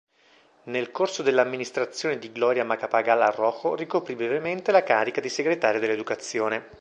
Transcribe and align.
Nel 0.63 0.89
corso 0.89 1.21
dell'amministrazione 1.21 2.17
di 2.17 2.31
Gloria 2.31 2.65
Macapagal-Arroyo 2.65 3.75
ricoprì 3.75 4.15
brevemente 4.15 4.71
la 4.71 4.81
carica 4.81 5.21
di 5.21 5.29
Segretario 5.29 5.79
dell'Educazione. 5.79 6.69